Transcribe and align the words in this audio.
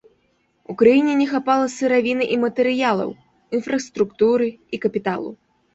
У 0.73 0.75
краіне 0.81 1.13
не 1.19 1.27
хапала 1.33 1.67
сыравіны 1.75 2.23
і 2.37 2.41
матэрыялаў, 2.47 3.09
інфраструктуры 3.61 4.47
і 4.57 4.77
капіталу. 4.89 5.31